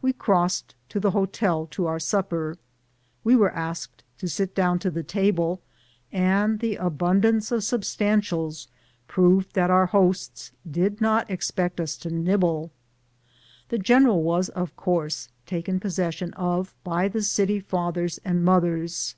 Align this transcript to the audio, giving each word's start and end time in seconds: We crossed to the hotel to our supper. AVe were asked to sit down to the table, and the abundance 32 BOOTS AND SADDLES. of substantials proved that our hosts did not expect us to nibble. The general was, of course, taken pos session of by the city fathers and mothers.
We 0.00 0.12
crossed 0.12 0.76
to 0.90 1.00
the 1.00 1.10
hotel 1.10 1.66
to 1.72 1.86
our 1.88 1.98
supper. 1.98 2.56
AVe 3.26 3.34
were 3.34 3.50
asked 3.50 4.04
to 4.18 4.28
sit 4.28 4.54
down 4.54 4.78
to 4.78 4.92
the 4.92 5.02
table, 5.02 5.60
and 6.12 6.60
the 6.60 6.76
abundance 6.76 7.48
32 7.48 7.56
BOOTS 7.56 7.56
AND 7.56 7.64
SADDLES. 7.64 7.64
of 7.66 7.68
substantials 7.84 8.68
proved 9.08 9.54
that 9.54 9.68
our 9.70 9.86
hosts 9.86 10.52
did 10.70 11.00
not 11.00 11.28
expect 11.28 11.80
us 11.80 11.96
to 11.96 12.10
nibble. 12.12 12.70
The 13.70 13.78
general 13.78 14.22
was, 14.22 14.50
of 14.50 14.76
course, 14.76 15.30
taken 15.46 15.80
pos 15.80 15.96
session 15.96 16.32
of 16.34 16.72
by 16.84 17.08
the 17.08 17.24
city 17.24 17.58
fathers 17.58 18.20
and 18.24 18.44
mothers. 18.44 19.16